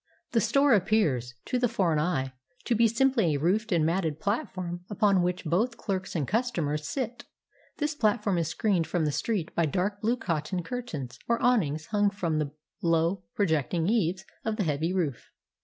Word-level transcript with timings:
The 0.31 0.41
store 0.41 0.73
appears, 0.73 1.35
to 1.45 1.59
the 1.59 1.69
foreign 1.69 1.99
eye, 1.99 2.33
to 2.65 2.73
be 2.73 2.87
simply 2.87 3.35
a 3.35 3.39
roofed 3.39 3.71
and 3.71 3.85
matted 3.85 4.19
platform 4.19 4.83
upon 4.89 5.21
which 5.21 5.45
both 5.45 5.77
clerks 5.77 6.15
and 6.15 6.27
customers 6.27 6.87
sit. 6.87 7.25
This 7.77 7.93
platform 7.93 8.39
is 8.39 8.47
screened 8.47 8.87
from 8.87 9.05
the 9.05 9.11
street 9.11 9.53
by 9.53 9.67
dark 9.67 10.01
blue 10.01 10.17
cotton 10.17 10.63
curtains 10.63 11.19
or 11.27 11.39
awnings 11.39 11.85
hung 11.91 12.09
from 12.09 12.39
the 12.39 12.49
low 12.81 13.25
pro 13.35 13.45
jecting 13.45 13.87
eaves 13.87 14.25
of 14.43 14.55
the 14.55 14.63
heavy 14.63 14.91
roof. 14.91 15.29